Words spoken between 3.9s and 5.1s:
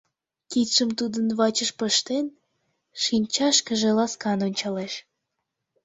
ласкан ончалеш.